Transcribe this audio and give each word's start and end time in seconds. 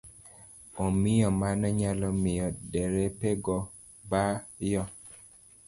Omiyo 0.85 1.29
mano 1.41 1.67
nyalo 1.79 2.07
miyo 2.21 2.47
derepe 2.71 3.29
go 3.43 3.57
ba 4.09 4.23
yo. 4.71 4.83